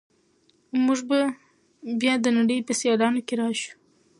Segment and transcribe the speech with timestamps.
[0.85, 1.19] موږ به
[2.01, 3.71] بیا د نړۍ په سیالانو کې راشو.